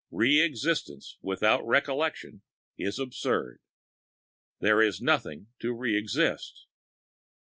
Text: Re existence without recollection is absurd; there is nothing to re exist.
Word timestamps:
Re 0.09 0.39
existence 0.41 1.19
without 1.21 1.63
recollection 1.63 2.41
is 2.75 2.97
absurd; 2.97 3.59
there 4.59 4.81
is 4.81 4.99
nothing 4.99 5.49
to 5.59 5.73
re 5.75 5.95
exist. 5.95 6.65